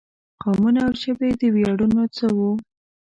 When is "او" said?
0.87-0.93